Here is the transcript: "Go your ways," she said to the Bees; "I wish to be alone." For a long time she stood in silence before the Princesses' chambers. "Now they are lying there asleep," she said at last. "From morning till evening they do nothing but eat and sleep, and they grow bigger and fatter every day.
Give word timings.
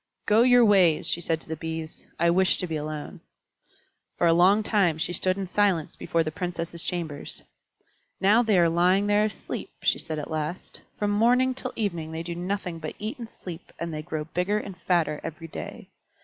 "Go 0.25 0.41
your 0.41 0.65
ways," 0.65 1.05
she 1.05 1.21
said 1.21 1.39
to 1.41 1.47
the 1.47 1.55
Bees; 1.55 2.07
"I 2.19 2.31
wish 2.31 2.57
to 2.57 2.65
be 2.65 2.75
alone." 2.75 3.21
For 4.17 4.25
a 4.25 4.33
long 4.33 4.63
time 4.63 4.97
she 4.97 5.13
stood 5.13 5.37
in 5.37 5.45
silence 5.45 5.95
before 5.95 6.23
the 6.23 6.31
Princesses' 6.31 6.81
chambers. 6.81 7.43
"Now 8.19 8.41
they 8.41 8.57
are 8.57 8.67
lying 8.67 9.05
there 9.05 9.25
asleep," 9.25 9.69
she 9.83 9.99
said 9.99 10.17
at 10.17 10.31
last. 10.31 10.81
"From 10.97 11.11
morning 11.11 11.53
till 11.53 11.73
evening 11.75 12.13
they 12.13 12.23
do 12.23 12.33
nothing 12.33 12.79
but 12.79 12.95
eat 12.97 13.19
and 13.19 13.29
sleep, 13.29 13.71
and 13.77 13.93
they 13.93 14.01
grow 14.01 14.23
bigger 14.23 14.57
and 14.57 14.75
fatter 14.75 15.21
every 15.23 15.47
day. 15.47 15.89